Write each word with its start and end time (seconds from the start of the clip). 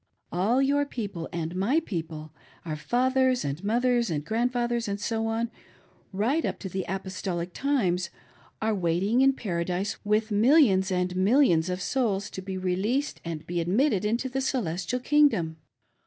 All 0.31 0.63
your 0.63 0.83
people 0.83 1.29
and 1.31 1.55
my 1.55 1.79
people, 1.79 2.33
our 2.65 2.75
fathers, 2.75 3.45
and 3.45 3.63
moth 3.63 3.85
ers, 3.85 4.09
and 4.09 4.25
grandfathers, 4.25 4.87
and 4.87 4.99
so 4.99 5.27
on, 5.27 5.51
right 6.11 6.43
up 6.43 6.57
to 6.57 6.69
the 6.69 6.83
apostolic, 6.89 7.53
times, 7.53 8.09
are 8.63 8.73
waiting 8.73 9.21
in 9.21 9.33
Paradise 9.33 9.97
with 10.03 10.31
millions 10.31 10.91
and 10.91 11.15
.mil 11.15 11.41
lions 11.41 11.69
of 11.69 11.83
souls 11.83 12.31
to 12.31 12.41
be 12.41 12.57
released 12.57 13.21
and 13.23 13.45
be 13.45 13.61
admitted 13.61 14.03
into 14.03 14.27
the 14.27 14.41
Celestial 14.41 14.99
King 14.99 15.27
dom. 15.29 15.57